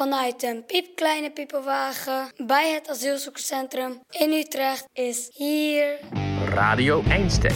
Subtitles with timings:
[0.00, 5.98] vanuit een piepkleine piepenwagen bij het asielzoekerscentrum in Utrecht is hier.
[6.48, 7.54] Radio Einstein.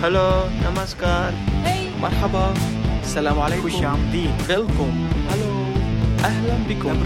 [0.00, 1.32] Hallo, namaskar.
[1.34, 1.88] Hey.
[2.00, 2.52] Marhaba.
[3.04, 3.98] Salam alaikum.
[4.46, 5.08] Welkom.
[5.28, 5.50] Hallo.
[6.22, 6.98] Ahlan bikum.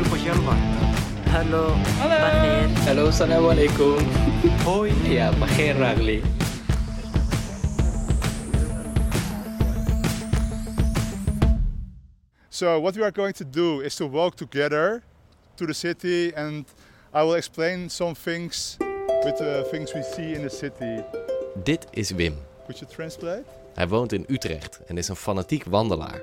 [1.30, 1.74] Hallo.
[1.98, 2.64] Hallo.
[2.84, 3.96] Hallo, salam alaikum.
[4.64, 4.92] Hoi.
[5.02, 6.22] Ja, bagheer ragli.
[12.56, 15.02] So what we are going to do is to walk together
[15.54, 16.64] to the city and
[17.14, 18.76] I will explain some things
[19.24, 21.04] with the things we see in the city.
[21.64, 22.34] Dit is Wim.
[22.64, 23.44] Could you translate?
[23.74, 26.22] Hij woont in Utrecht en is een fanatiek wandelaar.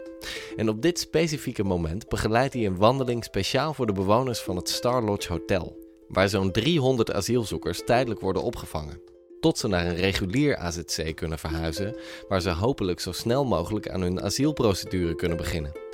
[0.55, 4.69] En op dit specifieke moment begeleidt hij een wandeling speciaal voor de bewoners van het
[4.69, 5.77] Star Lodge Hotel,
[6.07, 9.01] waar zo'n 300 asielzoekers tijdelijk worden opgevangen.
[9.39, 11.95] Tot ze naar een regulier AZC kunnen verhuizen,
[12.27, 15.92] waar ze hopelijk zo snel mogelijk aan hun asielprocedure kunnen beginnen.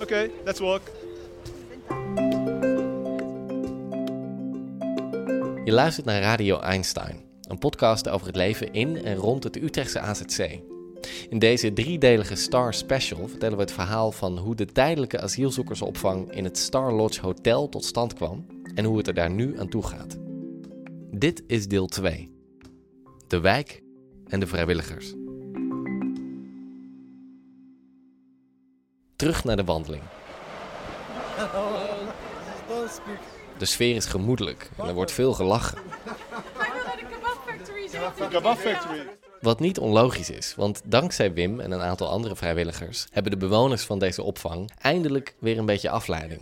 [0.00, 0.80] Okay, let's walk.
[5.64, 10.00] Je luistert naar Radio Einstein, een podcast over het leven in en rond het Utrechtse
[10.00, 10.60] AZC.
[11.28, 16.44] In deze driedelige Star Special vertellen we het verhaal van hoe de tijdelijke asielzoekersopvang in
[16.44, 19.82] het Star Lodge Hotel tot stand kwam en hoe het er daar nu aan toe
[19.82, 20.16] gaat.
[21.10, 22.30] Dit is deel 2.
[23.26, 23.82] De wijk
[24.28, 25.14] en de vrijwilligers.
[29.16, 30.02] Terug naar de wandeling.
[33.58, 35.78] De sfeer is gemoedelijk en er wordt veel gelachen.
[39.40, 43.82] Wat niet onlogisch is, want dankzij Wim en een aantal andere vrijwilligers hebben de bewoners
[43.82, 46.40] van deze opvang eindelijk weer een beetje afleiding.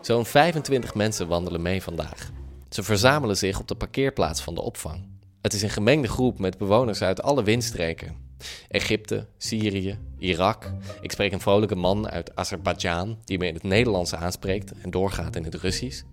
[0.00, 2.30] Zo'n 25 mensen wandelen mee vandaag.
[2.68, 5.08] Ze verzamelen zich op de parkeerplaats van de opvang.
[5.42, 8.27] Het is een gemengde groep met bewoners uit alle windstreken.
[8.67, 10.71] Egypte, Syrië, Irak.
[11.01, 15.35] Ik spreek een vrolijke man uit Azerbeidzjan die me in het Nederlands aanspreekt en doorgaat
[15.35, 16.03] in het Russisch.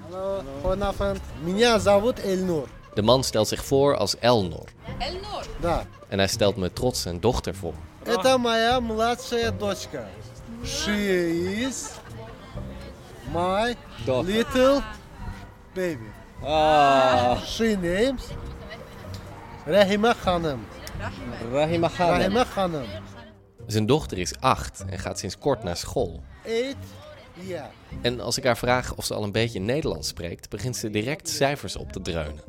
[0.00, 1.20] Hallo, goedenavond.
[1.44, 2.68] Меня зовут Elnur.
[2.94, 4.68] De man stelt zich voor als Elnor
[4.98, 5.46] Elnor.
[5.60, 5.86] Да.
[6.08, 7.74] en hij stelt me trots zijn dochter voor.
[8.04, 10.08] Это моя младшая дочка.
[10.64, 11.90] She is
[13.32, 13.74] my
[14.06, 14.82] little
[15.74, 16.10] baby.
[17.44, 18.22] She names
[19.66, 20.60] Rahima Khanım.
[21.51, 22.85] Rahima Rahima Khanım.
[23.67, 26.23] Zijn dochter is acht en gaat sinds kort naar school.
[26.45, 26.75] Eight
[27.33, 27.69] year.
[28.01, 31.29] En als ik haar vraag of ze al een beetje Nederlands spreekt, begint ze direct
[31.29, 32.43] cijfers op te dreunen.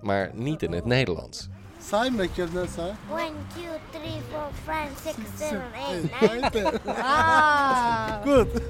[0.00, 1.48] Maar niet in het Nederlands.
[1.88, 2.92] Say bakayım say.
[3.18, 5.62] 1, 2, 3, 4, 5, 6, 7,
[6.20, 6.80] 8, 9.
[8.24, 8.62] Good.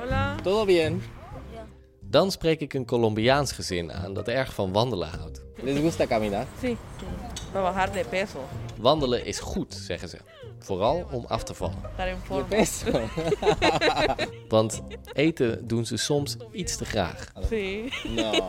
[0.00, 0.34] Hola.
[0.42, 1.02] Todo bien.
[2.12, 5.42] Dan spreek ik een Colombiaans gezin aan dat erg van wandelen houdt.
[5.62, 6.46] Les gusta caminar?
[6.62, 6.76] Sí.
[7.52, 8.38] Para bajar de peso.
[8.76, 10.18] Wandelen is goed, zeggen ze.
[10.58, 11.76] Vooral om af te vallen.
[12.48, 13.00] Peso.
[14.48, 17.32] Want eten doen ze soms iets te graag.
[17.48, 17.92] Sí.
[18.08, 18.46] No.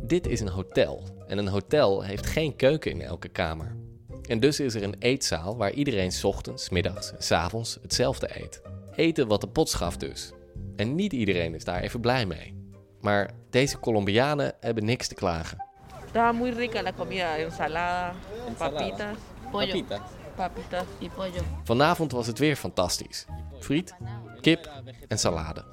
[0.00, 1.02] Dit is een hotel.
[1.26, 3.76] En een hotel heeft geen keuken in elke kamer.
[4.22, 8.28] En dus is er een eetzaal waar iedereen 's ochtends, middags en 's avonds hetzelfde
[8.40, 8.62] eet.
[8.94, 10.32] Eten wat de pot schaft dus.
[10.76, 12.56] En niet iedereen is daar even blij mee.
[13.00, 15.66] Maar deze Colombianen hebben niks te klagen.
[16.04, 17.36] Estaba muy rica la comida.
[17.36, 18.14] Ensalada,
[18.56, 19.16] papitas,
[19.52, 20.00] Papitas.
[20.36, 21.42] papitas y pollo.
[21.64, 23.26] Vanavond was het weer fantastisch.
[23.60, 23.94] Friet,
[24.40, 24.70] kip
[25.08, 25.64] en salade.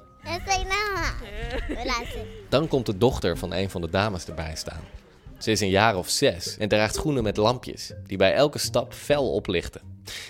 [2.48, 4.80] Dan komt de dochter van een van de dames erbij staan.
[5.38, 8.92] Ze is een jaar of zes en draagt schoenen met lampjes, die bij elke stap
[8.92, 9.80] fel oplichten.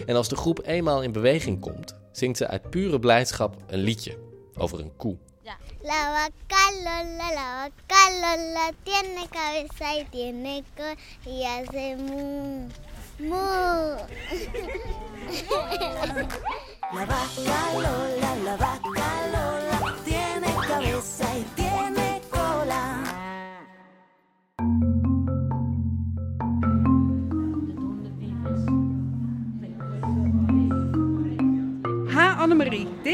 [0.07, 4.19] En als de groep eenmaal in beweging komt, zingt ze uit pure blijdschap een liedje
[4.57, 5.17] over een koe.
[5.83, 12.69] La vaca Lola, la vaca Lola tiene cabeza y tiene cola y hace mu,
[13.19, 13.37] mu.
[16.93, 18.76] La vaca Lola, la vaca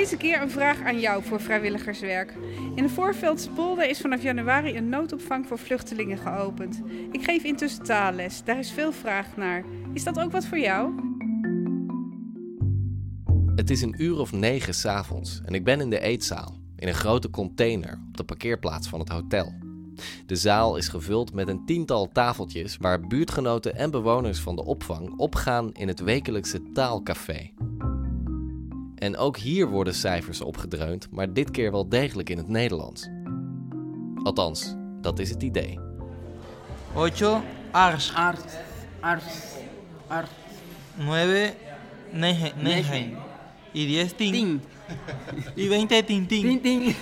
[0.03, 2.35] deze keer een vraag aan jou voor vrijwilligerswerk.
[2.75, 6.83] In de Voorveldse polder is vanaf januari een noodopvang voor vluchtelingen geopend.
[7.13, 9.65] Ik geef intussen taalles, daar is veel vraag naar.
[9.93, 10.93] Is dat ook wat voor jou?
[13.55, 16.95] Het is een uur of negen s'avonds en ik ben in de eetzaal, in een
[16.95, 19.53] grote container op de parkeerplaats van het hotel.
[20.27, 25.19] De zaal is gevuld met een tiental tafeltjes waar buurtgenoten en bewoners van de opvang
[25.19, 27.51] opgaan in het wekelijkse taalcafé.
[29.03, 33.09] En ook hier worden cijfers opgedreund, maar dit keer wel degelijk in het Nederlands.
[34.23, 35.79] Althans, dat is het idee.
[36.95, 37.43] Ocho.
[37.71, 38.15] Ars.
[38.15, 38.57] Art.
[39.01, 39.23] Art.
[40.07, 40.31] Art.
[40.97, 41.55] 9
[42.11, 43.11] Neje, Neje.
[43.73, 44.61] Y 10 Ting.
[45.55, 46.95] Y 20 Ting Ting.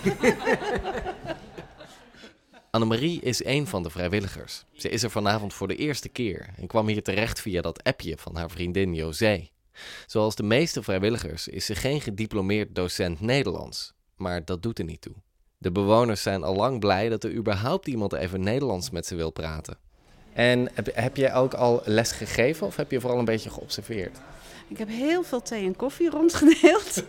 [2.70, 4.64] Annemarie is een van de vrijwilligers.
[4.72, 8.16] Ze is er vanavond voor de eerste keer en kwam hier terecht via dat appje
[8.16, 9.48] van haar vriendin José.
[10.06, 15.00] Zoals de meeste vrijwilligers is ze geen gediplomeerd docent Nederlands, maar dat doet er niet
[15.00, 15.14] toe.
[15.58, 19.30] De bewoners zijn al lang blij dat er überhaupt iemand even Nederlands met ze wil
[19.30, 19.78] praten.
[20.32, 24.18] En heb, jij ook al les gegeven of heb je vooral een beetje geobserveerd?
[24.68, 27.04] Ik heb heel veel thee en koffie rondgedeeld.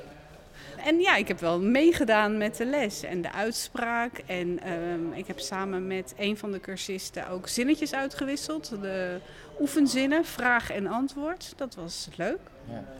[0.88, 4.22] en ja, ik heb wel meegedaan met de les en de uitspraak.
[4.26, 8.68] En ehm, ik heb samen met een van de cursisten ook zinnetjes uitgewisseld.
[8.80, 9.18] De
[9.60, 11.52] oefenzinnen, vraag en antwoord.
[11.56, 12.38] Dat was leuk.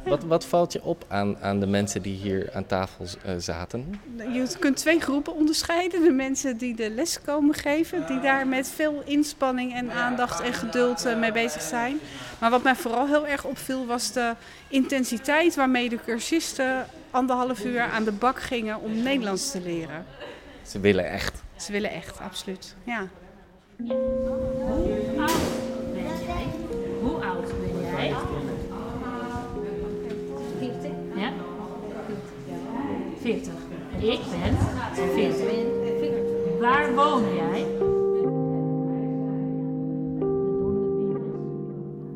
[0.05, 4.01] Wat, wat valt je op aan, aan de mensen die hier aan tafel eh, zaten?
[4.17, 6.03] Je kunt twee groepen onderscheiden.
[6.03, 10.53] De mensen die de les komen geven, die daar met veel inspanning en aandacht en
[10.53, 11.99] geduld eh, mee bezig zijn.
[12.39, 14.35] Maar wat mij vooral heel erg opviel was de
[14.69, 20.05] intensiteit waarmee de cursisten anderhalf uur aan de bak gingen om Nederlands te leren.
[20.63, 21.43] Ze willen echt.
[21.57, 22.75] Ze willen echt, absoluut.
[22.85, 23.09] Ja.
[27.99, 28.15] Jij?
[31.17, 31.33] Ja?
[33.21, 33.53] 40.
[33.99, 34.57] Ik ben
[35.15, 36.61] 40.
[36.61, 37.67] Waar woon jij?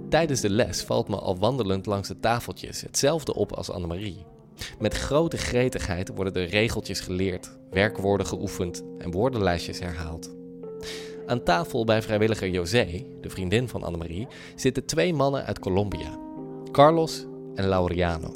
[0.09, 4.25] Tijdens de les valt me al wandelend langs de tafeltjes hetzelfde op als Annemarie.
[4.79, 10.42] Met grote gretigheid worden de regeltjes geleerd, werkwoorden geoefend en woordenlijstjes herhaald.
[11.33, 16.19] Aan tafel bij vrijwilliger José, de vriendin van Annemarie, zitten twee mannen uit Colombia:
[16.73, 18.33] Carlos en Laureano.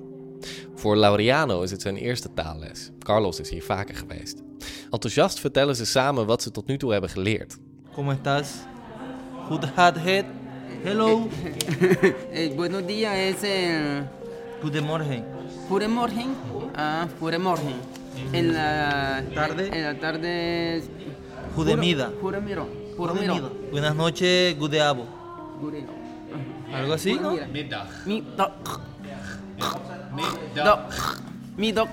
[0.75, 2.91] Voor Laureano is het zijn eerste taalles.
[2.99, 4.43] Carlos is hier vaker geweest.
[4.91, 7.57] Enthousiast vertellen ze samen wat ze tot nu toe hebben geleerd.
[7.95, 8.49] ¿Cómo estás?
[9.49, 10.25] Good hat head.
[10.83, 11.29] Hello.
[12.33, 14.09] Eh, buenos días es el
[14.61, 15.25] Goedemorgen.
[15.69, 16.27] Goedemorgen.
[16.75, 17.75] Ah, Goedemorgen.
[18.33, 19.69] En la Tarde.
[19.69, 20.29] En la tarde
[20.77, 20.85] es
[21.55, 22.11] Goedemiddag.
[22.21, 22.86] Goedemiddag.
[22.97, 23.51] Goedemiddag.
[23.71, 25.09] Buenas noches, goedenavond.
[25.61, 25.95] Goedemiddag.
[26.73, 27.37] Algo así, ¿no?
[27.53, 27.87] Middag.
[28.07, 28.51] Middag.
[30.15, 30.81] Middag.
[31.57, 31.89] Middag.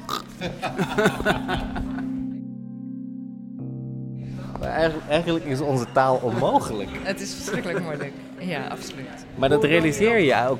[5.09, 6.89] Eigenlijk is onze taal onmogelijk.
[7.03, 8.13] Het is verschrikkelijk moeilijk.
[8.39, 9.25] Ja, absoluut.
[9.35, 10.59] Maar dat realiseer je ook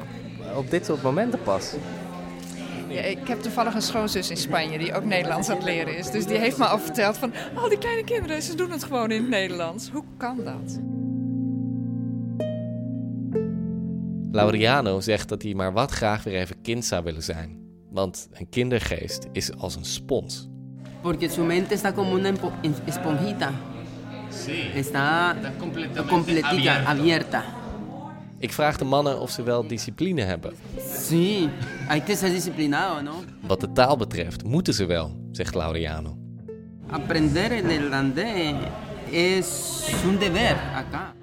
[0.56, 1.74] op dit soort momenten pas.
[2.94, 6.12] Ja, ik heb toevallig een schoonzus in Spanje die ook Nederlands aan het leren is.
[6.12, 7.34] Dus die heeft me al verteld van...
[7.56, 9.90] Oh, die kleine kinderen, ze doen het gewoon in het Nederlands.
[9.90, 10.80] Hoe kan dat?
[14.32, 17.58] Laureano zegt dat hij maar wat graag weer even kind zou willen zijn.
[17.90, 20.50] Want een kindergeest is als een spons.
[21.02, 22.32] Porque su mente está como una
[22.86, 23.52] esponjita.
[24.76, 25.36] Está
[26.08, 27.44] completica, abierta.
[28.44, 30.54] Ik vraag de mannen of ze wel discipline hebben.
[31.00, 31.50] Sí,
[31.88, 33.24] hay que ser disciplinado, ¿no?
[33.48, 36.18] Wat de taal betreft moeten ze wel, zegt Laureano.
[36.88, 38.56] Aprender el neerlandés
[39.12, 41.14] es un deber acá.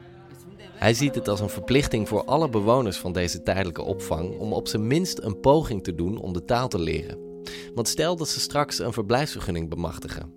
[0.75, 4.69] Hij ziet het als een verplichting voor alle bewoners van deze tijdelijke opvang om op
[4.69, 7.19] zijn minst een poging te doen om de taal te leren.
[7.75, 10.33] Want stel dat ze straks een verblijfsvergunning bemachtigen.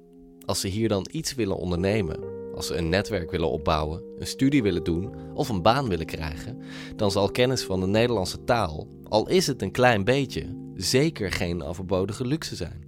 [0.45, 4.63] Als ze hier dan iets willen ondernemen, als ze een netwerk willen opbouwen, een studie
[4.63, 6.61] willen doen of een baan willen krijgen,
[6.95, 11.63] dan zal kennis van de Nederlandse taal, al is het een klein beetje, zeker geen
[11.63, 12.83] overbodige luxe zijn.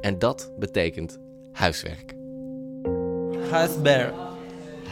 [0.00, 1.18] En dat betekent
[1.52, 2.14] huiswerk.
[3.50, 4.14] Huiswerk.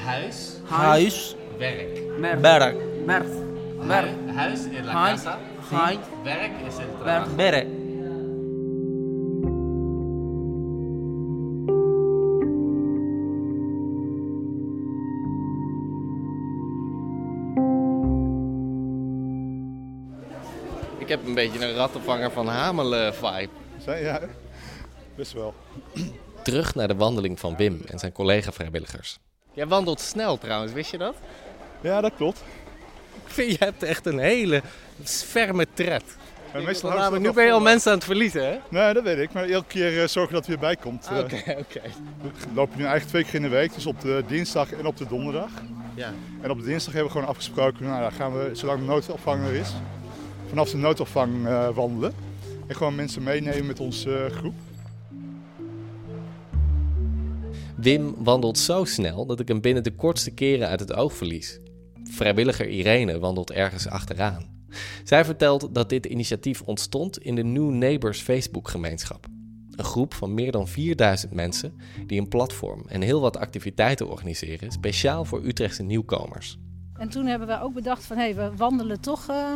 [0.05, 1.37] Huis, Huis.
[1.59, 1.99] werk.
[2.21, 2.77] Werk.
[3.87, 4.09] Werk.
[4.35, 5.39] Huis in la casa.
[5.71, 5.99] Huis.
[6.23, 7.88] Werk is het Werk.
[21.09, 23.49] Ik heb een beetje een rattenvanger van Hamelen vibe.
[23.85, 24.21] Zijn ja,
[25.17, 25.55] best wel.
[26.43, 29.19] Terug naar de wandeling van Wim en zijn collega-vrijwilligers.
[29.53, 31.15] Jij wandelt snel trouwens, wist je dat?
[31.81, 32.43] Ja, dat klopt.
[33.25, 34.63] Ik vind, je hebt echt een hele
[35.05, 36.03] ferme tred.
[36.53, 37.65] En meestal Nou, nu wel ben je al hè?
[37.65, 38.59] mensen aan het verliezen, hè?
[38.69, 39.33] Nee, dat weet ik.
[39.33, 41.07] Maar elke keer eh, zorgen dat het weer bij komt.
[41.11, 41.81] Ah, Eh, Oké, oké.
[42.21, 43.75] We lopen nu eigenlijk twee keer in de week.
[43.75, 45.51] Dus op de dinsdag en op de donderdag.
[45.95, 46.13] Ja.
[46.43, 47.85] En op de dinsdag hebben we gewoon afgesproken.
[47.85, 49.69] Nou, dan gaan we, zolang de noodopvang er is,
[50.49, 52.13] vanaf de noodopvang eh, wandelen.
[52.67, 54.55] En gewoon mensen meenemen met onze eh, groep.
[57.77, 61.61] Wim wandelt zo snel dat ik hem binnen de kortste keren uit het oog verlies.
[62.05, 64.57] Vrijwilliger Irene wandelt ergens achteraan.
[65.05, 69.27] Zij vertelt dat dit initiatief ontstond in de New Neighbors Facebook-gemeenschap.
[69.71, 71.73] Een groep van meer dan 4000 mensen
[72.07, 76.59] die een platform en heel wat activiteiten organiseren, speciaal voor Utrechtse nieuwkomers.
[76.95, 79.55] En toen hebben we ook bedacht van, hé, hey, we wandelen toch eh,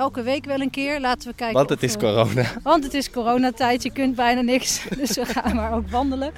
[0.00, 1.00] elke week wel een keer.
[1.00, 2.44] Laten we kijken Want het of is we- corona.
[2.62, 4.82] Want het is coronatijd, je kunt bijna niks.
[5.00, 6.32] Dus we gaan maar ook wandelen.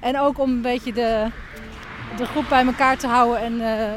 [0.00, 1.26] En ook om een beetje de,
[2.16, 3.92] de groep bij elkaar te houden en eh,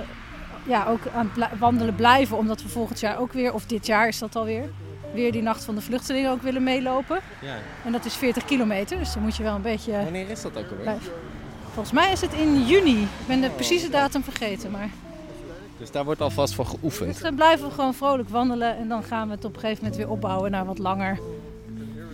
[0.63, 2.37] ja, ook aan het wandelen blijven.
[2.37, 4.69] Omdat we volgend jaar ook weer, of dit jaar is dat alweer,
[5.13, 7.19] weer die Nacht van de Vluchtelingen ook willen meelopen.
[7.41, 7.55] Ja.
[7.85, 9.91] En dat is 40 kilometer, dus dan moet je wel een beetje...
[9.91, 10.81] Wanneer is dat ook alweer?
[10.81, 11.11] blijven.
[11.73, 13.01] Volgens mij is het in juni.
[13.01, 14.89] Ik ben de precieze datum vergeten, maar...
[15.77, 17.13] Dus daar wordt alvast voor geoefend.
[17.13, 19.83] Dus dan blijven we gewoon vrolijk wandelen en dan gaan we het op een gegeven
[19.83, 21.19] moment weer opbouwen naar wat langer.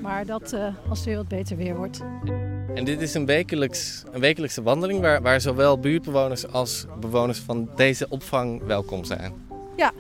[0.01, 2.01] Maar dat eh, als het weer wat beter weer wordt.
[2.75, 7.69] En dit is een, wekelijks, een wekelijkse wandeling waar, waar zowel buurtbewoners als bewoners van
[7.75, 9.33] deze opvang welkom zijn.
[9.75, 9.91] Ja,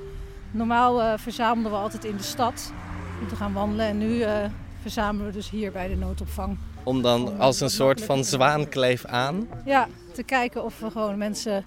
[0.51, 2.73] normaal eh, verzamelden we altijd in de stad
[3.21, 3.85] om te gaan wandelen.
[3.85, 4.45] En nu eh,
[4.81, 6.57] verzamelen we dus hier bij de noodopvang.
[6.83, 9.47] Om dan als een soort van zwaankleef aan.
[9.65, 11.65] Ja, te kijken of we gewoon mensen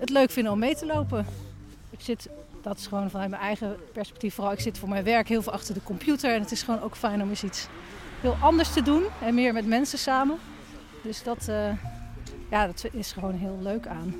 [0.00, 1.26] het leuk vinden om mee te lopen.
[1.90, 2.28] Ik zit,
[2.62, 4.52] dat is gewoon vanuit mijn eigen perspectief vooral.
[4.52, 6.34] Ik zit voor mijn werk heel veel achter de computer.
[6.34, 7.66] En het is gewoon ook fijn om eens iets
[8.20, 9.02] heel anders te doen.
[9.22, 10.38] En meer met mensen samen.
[11.02, 11.72] Dus dat, eh,
[12.50, 14.14] ja, dat is gewoon heel leuk aan.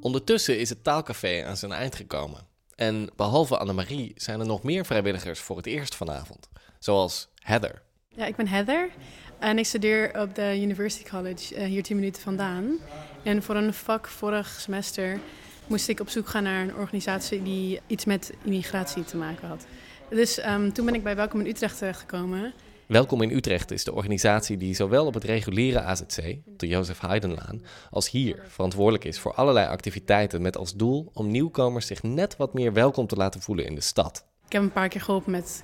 [0.00, 2.46] Ondertussen is het taalcafé aan zijn eind gekomen.
[2.78, 6.48] En behalve Annemarie zijn er nog meer vrijwilligers voor het eerst vanavond.
[6.78, 7.82] Zoals Heather.
[8.08, 8.90] Ja, ik ben Heather
[9.38, 12.76] en ik studeer op de University College eh, hier 10 minuten vandaan.
[13.22, 15.20] En voor een vak vorig semester
[15.66, 19.66] moest ik op zoek gaan naar een organisatie die iets met immigratie te maken had.
[20.10, 22.52] Dus ehm, toen ben ik bij Welkom in Utrecht terechtgekomen.
[22.88, 27.62] Welkom in Utrecht is de organisatie die zowel op het reguliere AZC, de Jozef Haydnlaan,
[27.90, 32.54] als hier verantwoordelijk is voor allerlei activiteiten met als doel om nieuwkomers zich net wat
[32.54, 34.26] meer welkom te laten voelen in de stad.
[34.46, 35.62] Ik heb een paar keer geholpen met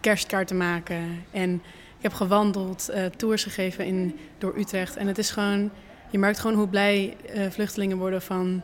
[0.00, 1.54] kerstkaarten maken en
[1.96, 4.96] ik heb gewandeld, eh, tours gegeven in, door Utrecht.
[4.96, 5.70] En het is gewoon,
[6.10, 8.62] je merkt gewoon hoe blij eh, vluchtelingen worden van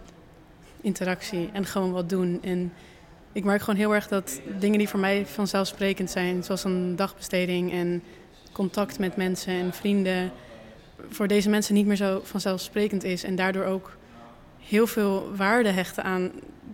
[0.80, 2.42] interactie en gewoon wat doen.
[2.42, 2.72] En
[3.32, 7.72] ik merk gewoon heel erg dat dingen die voor mij vanzelfsprekend zijn, zoals een dagbesteding
[7.72, 8.02] en
[8.52, 10.32] contact met mensen en vrienden,
[11.08, 13.24] voor deze mensen niet meer zo vanzelfsprekend is.
[13.24, 13.96] En daardoor ook
[14.58, 16.30] heel veel waarde hechten aan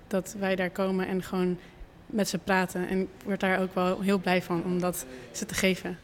[0.07, 1.59] dat wij daar komen en gewoon
[2.07, 2.89] met ze praten.
[2.89, 5.99] En ik word daar ook wel heel blij van om dat ze te geven.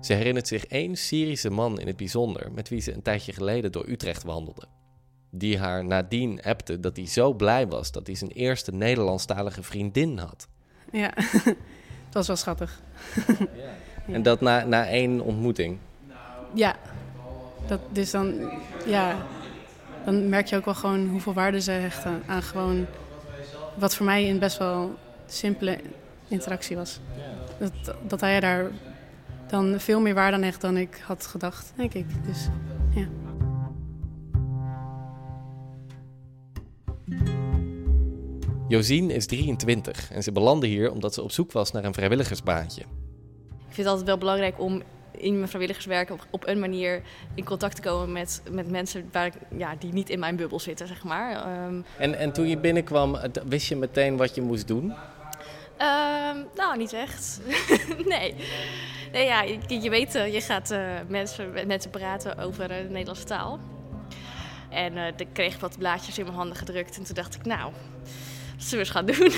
[0.00, 3.72] Ze herinnert zich één Syrische man in het bijzonder met wie ze een tijdje geleden
[3.72, 4.66] door Utrecht wandelde.
[5.38, 10.18] Die haar nadien appte dat hij zo blij was dat hij zijn eerste Nederlandstalige vriendin
[10.18, 10.48] had.
[10.92, 11.14] Ja,
[12.10, 12.80] dat was wel schattig.
[14.12, 15.78] En dat na, na één ontmoeting.
[16.54, 16.76] Ja,
[17.66, 18.50] dat, dus dan,
[18.86, 19.26] ja,
[20.04, 22.86] dan merk je ook wel gewoon hoeveel waarde ze hechten aan gewoon
[23.74, 24.94] wat voor mij een best wel
[25.26, 25.80] simpele
[26.28, 27.00] interactie was.
[27.58, 28.70] Dat, dat hij daar
[29.46, 32.06] dan veel meer waarde aan hecht dan ik had gedacht, denk ik.
[32.26, 32.48] Dus
[32.94, 33.06] ja.
[38.68, 42.80] Josien is 23 en ze belandde hier omdat ze op zoek was naar een vrijwilligersbaantje.
[42.80, 42.86] Ik
[43.72, 44.82] vind het altijd wel belangrijk om
[45.18, 47.02] in mijn vrijwilligerswerk op, op een manier
[47.34, 50.60] in contact te komen met, met mensen waar ik, ja, die niet in mijn bubbel
[50.60, 51.32] zitten, zeg maar.
[51.36, 54.92] Ehm, En, en toen je binnenkwam, het- wist je meteen wat je moest doen?
[55.76, 57.40] Ehm, nou, niet echt.
[58.08, 58.34] nee.
[59.12, 62.82] Nee, ja, je, je weet, eh, je gaat eh, mensen, met mensen praten over eh,
[62.82, 63.58] de Nederlandse taal.
[64.70, 66.96] En eh ik kreeg wat blaadjes in mijn handen gedrukt.
[66.98, 67.72] En toen dacht ik, nou,
[68.56, 69.32] wat zullen we eens gaan doen?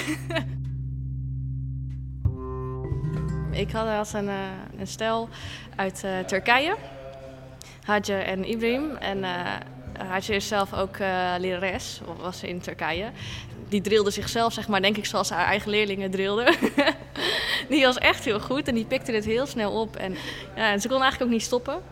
[3.63, 4.35] ik had, had een, eh,
[4.79, 5.29] een stel
[5.77, 6.77] uit eh, Turkije.
[7.83, 8.97] Hadje en Ibrahim.
[8.97, 9.57] En eh
[10.07, 13.11] Hadje is zelf ook eh lerares, of was ze in Turkije.
[13.69, 16.55] Die drilde zichzelf, zeg maar, denk ik, zoals haar eigen leerlingen drilden.
[17.69, 19.97] die was echt heel goed en die pikte het heel snel op.
[19.97, 20.17] En,
[20.57, 21.83] ja, en ze kon eigenlijk ook niet stoppen,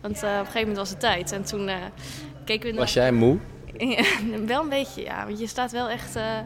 [0.00, 1.32] want eh, op een gegeven moment was het tijd.
[1.32, 1.76] En toen eh,
[2.44, 2.76] keken we...
[2.76, 3.38] Was jij moe?
[3.78, 4.04] Ja,
[4.46, 5.26] wel een beetje, ja.
[5.26, 6.38] Want je staat wel echt eh,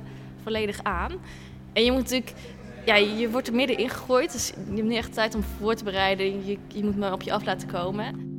[0.83, 1.13] aan.
[1.73, 2.33] En je moet natuurlijk...
[2.87, 4.33] Ja, je wordt er middenin gegooid.
[4.33, 6.47] Dus je hebt niet echt tijd om voor te bereiden.
[6.47, 8.37] Je, je moet maar op je af laten komen.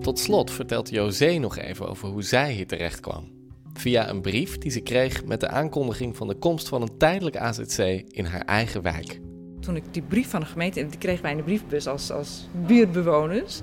[0.00, 3.30] Tot slot vertelt José nog even over hoe zij hier terecht kwam.
[3.72, 7.36] Via een brief die ze kreeg met de aankondiging van de komst van een tijdelijk
[7.36, 7.78] AZC
[8.08, 9.20] in haar eigen wijk.
[9.70, 12.48] Toen ik die brief van de gemeente, die kregen wij in de briefbus als, als
[12.66, 13.60] buurtbewoners.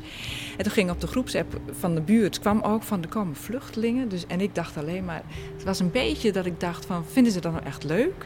[0.57, 4.09] En toen ging op de groepsapp van de buurt, kwam ook van er komen vluchtelingen.
[4.09, 5.23] Dus, en ik dacht alleen maar,
[5.53, 8.25] het was een beetje dat ik dacht van, vinden ze dat nou echt leuk?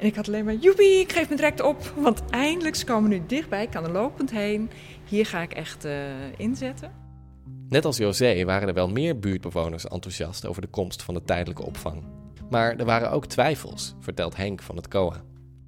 [0.00, 1.92] En ik had alleen maar, joepie, ik geef me direct op.
[1.96, 4.70] Want eindelijk, ze komen nu dichtbij, ik kan er lopend heen.
[5.04, 5.92] Hier ga ik echt eh,
[6.36, 6.92] inzetten.
[7.68, 11.64] Net als José waren er wel meer buurtbewoners enthousiast over de komst van de tijdelijke
[11.64, 12.02] opvang.
[12.50, 15.22] Maar er waren ook twijfels, vertelt Henk van het COA.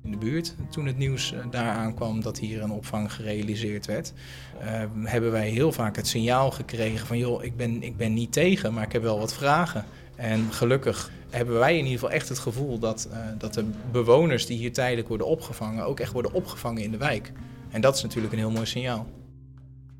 [0.09, 0.55] In de buurt.
[0.71, 4.13] Toen het nieuws eh, daar aankwam dat hier een opvang gerealiseerd werd,
[4.61, 8.33] eh, hebben wij heel vaak het signaal gekregen van joh, ik ben, ik ben niet
[8.33, 9.85] tegen, maar ik heb wel wat vragen.
[10.17, 14.47] En gelukkig hebben wij in ieder geval echt het gevoel dat, eh, dat de bewoners
[14.47, 17.33] die hier tijdelijk worden opgevangen ook echt worden opgevangen in de wijk.
[17.71, 19.07] En dat is natuurlijk een heel mooi signaal.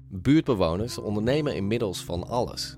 [0.09, 2.78] Buurtbewoners ondernemen inmiddels van alles.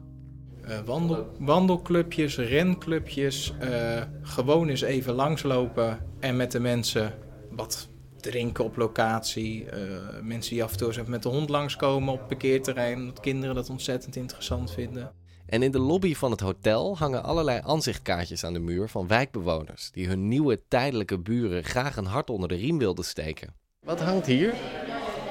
[0.71, 7.15] Eh, wandel, wandelclubjes, renclubjes, eh, gewoon eens even langslopen en met de mensen
[7.51, 9.71] wat drinken op locatie.
[9.71, 9.81] Eh,
[10.23, 13.21] mensen die af en toe eens even met de hond langskomen op het parkeerterrein, dat
[13.21, 15.13] kinderen dat ontzettend interessant vinden.
[15.47, 19.91] En in de lobby van het hotel hangen allerlei aanzichtkaartjes aan de muur van wijkbewoners
[19.91, 23.55] die hun nieuwe tijdelijke buren graag een hart onder de riem wilden steken.
[23.81, 24.55] Wat hangt hier?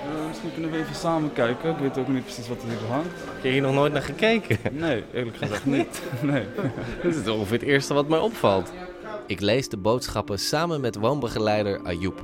[0.04, 1.70] Eh, misschien kunnen we even samen kijken.
[1.70, 3.10] Ik weet ook niet precies wat er hier hangt.
[3.26, 4.58] Heb je hier nog nooit naar gekeken?
[4.72, 6.02] Nee, eerlijk gezegd niet.
[6.22, 6.46] Nee.
[7.02, 8.72] Dit is ongeveer het eerste wat mij opvalt.
[9.28, 12.24] Ik lees de boodschappen samen met woonbegeleider Ayoub.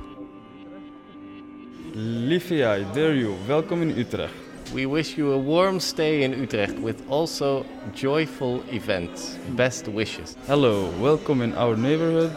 [1.92, 4.45] Lieve jij, you, welkom in Utrecht.
[4.74, 9.38] We wish you a warm stay in Utrecht with also joyful events.
[9.50, 10.36] Best wishes.
[10.46, 12.32] Hello, welcome in our neighborhood.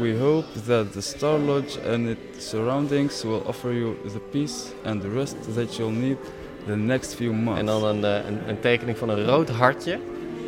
[0.00, 5.00] We hope that the Star Lodge and its surroundings will offer you the peace and
[5.00, 6.18] the rest that you'll need
[6.66, 7.60] the next few months.
[7.60, 9.98] En dan een, eh, een, een tekening van een rood hartje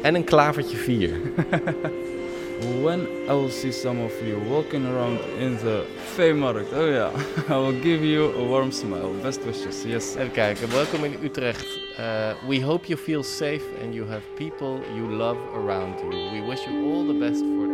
[0.03, 1.11] en een klavertje 4.
[2.61, 5.87] When I will see some of you walking around in the
[6.17, 7.11] Veemarkt, oh yeah,
[7.55, 9.15] I will give you a warm smile.
[9.23, 10.15] Best wishes, yes.
[10.17, 11.67] Even kijken, welkom in Utrecht.
[11.99, 16.31] Uh, we hope you feel safe and you have people you love around you.
[16.33, 17.70] We wish you all the best for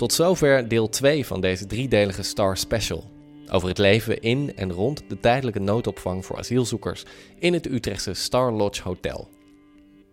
[0.00, 3.04] Tot zover deel 2 van deze driedelige Star Special.
[3.50, 7.04] Over het leven in en rond de tijdelijke noodopvang voor asielzoekers
[7.38, 9.28] in het Utrechtse Star Lodge Hotel.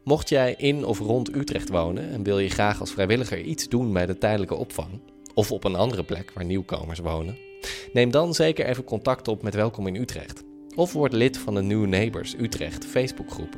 [0.04, 3.94] Mocht jij in of rond Utrecht wonen en wil je graag als vrijwilliger iets doen
[3.94, 5.02] bij de tijdelijke opvang,
[5.34, 7.38] of op een andere plek waar nieuwkomers wonen,
[7.94, 10.44] neem dan zeker even contact op met Welkom in Utrecht.
[10.76, 13.56] Of word lid van de New Neighbors Utrecht Facebookgroep.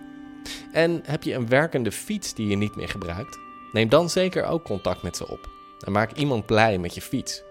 [0.72, 3.38] En heb je een werkende fiets die je niet meer gebruikt?
[3.72, 5.59] Neem dan zeker ook contact met ze op.
[5.86, 7.44] En maak iemand blij met je fiets.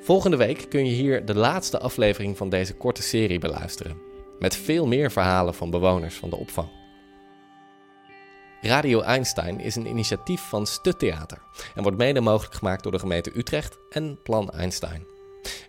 [0.00, 3.98] Volgende week kun je hier de laatste aflevering van deze korte serie beluisteren.
[4.38, 6.68] Met veel meer verhalen van bewoners van de opvang.
[8.60, 11.38] Radio Einstein is een initiatief van Stuttheater
[11.74, 15.06] en wordt mede mogelijk gemaakt door de gemeente Utrecht en Plan Einstein.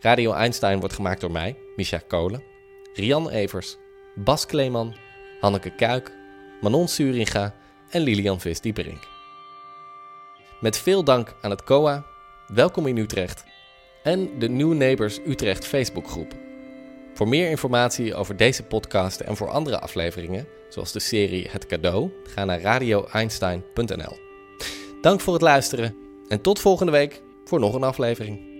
[0.01, 2.43] Radio Einstein wordt gemaakt door mij, Micha Kolen,
[2.93, 3.77] Rian Evers,
[4.15, 4.95] Bas Kleeman,
[5.39, 6.11] Hanneke Kuik,
[6.61, 7.55] Manon Suringa
[7.89, 9.16] en Lilian Vis-Dieperink.
[10.59, 12.05] Met veel dank aan het COA,
[12.47, 13.43] Welkom in Utrecht
[14.03, 16.33] en de New Neighbors Utrecht Facebookgroep.
[17.13, 22.11] Voor meer informatie over deze podcast en voor andere afleveringen, zoals de serie Het Cadeau,
[22.23, 24.17] ga naar radioeinstein.nl.
[25.01, 25.95] Dank voor het luisteren
[26.27, 28.56] en tot volgende week voor nog een aflevering.